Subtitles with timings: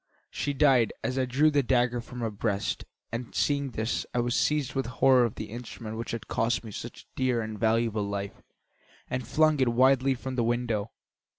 [0.31, 4.33] She died as I drew the dagger from her breast, and seeing this, I was
[4.33, 8.07] seized with horror of the instrument which had cost me such a dear and valuable
[8.09, 8.41] life
[9.11, 10.89] and flung it wildly from the window.